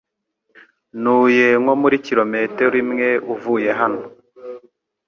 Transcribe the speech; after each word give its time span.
Ntuye 1.01 1.47
nko 1.61 1.73
muri 1.81 1.95
kilometero 2.05 2.75
imwe 2.83 3.09
uvuye 3.33 3.69
hano. 3.79 4.03